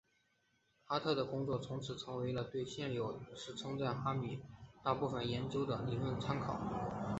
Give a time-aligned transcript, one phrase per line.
[0.85, 4.43] 哈特的工作从此成为了对现在有时称为费米哈特佯谬的
[4.83, 6.57] 大部分研究的理论参考。